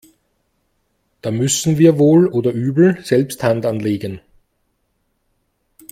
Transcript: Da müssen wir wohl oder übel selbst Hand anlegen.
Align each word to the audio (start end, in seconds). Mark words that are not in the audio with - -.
Da 1.21 1.29
müssen 1.29 1.77
wir 1.77 1.99
wohl 1.99 2.25
oder 2.27 2.51
übel 2.51 2.97
selbst 3.05 3.43
Hand 3.43 3.67
anlegen. 3.67 4.19